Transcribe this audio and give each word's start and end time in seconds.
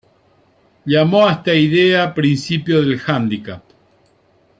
Llamó 0.83 1.27
a 1.27 1.33
esta 1.33 1.53
idea 1.53 2.11
principio 2.11 2.81
del 2.81 2.99
handicap. 3.05 3.61